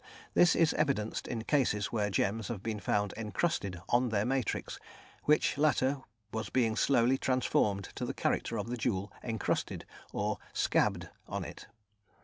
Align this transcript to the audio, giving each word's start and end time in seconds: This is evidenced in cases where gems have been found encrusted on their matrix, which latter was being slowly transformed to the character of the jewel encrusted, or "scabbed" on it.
This 0.33 0.55
is 0.55 0.73
evidenced 0.73 1.27
in 1.27 1.43
cases 1.43 1.91
where 1.91 2.09
gems 2.09 2.47
have 2.47 2.63
been 2.63 2.79
found 2.79 3.13
encrusted 3.15 3.79
on 3.89 4.09
their 4.09 4.25
matrix, 4.25 4.79
which 5.25 5.59
latter 5.59 6.01
was 6.33 6.49
being 6.49 6.75
slowly 6.75 7.19
transformed 7.19 7.83
to 7.93 8.05
the 8.07 8.15
character 8.15 8.57
of 8.57 8.67
the 8.69 8.77
jewel 8.77 9.11
encrusted, 9.23 9.85
or 10.11 10.39
"scabbed" 10.53 11.09
on 11.27 11.45
it. 11.45 11.67